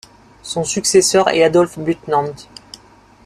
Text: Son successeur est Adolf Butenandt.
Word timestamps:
Son 0.41 0.63
successeur 0.63 1.27
est 1.29 1.43
Adolf 1.43 1.77
Butenandt. 1.77 2.47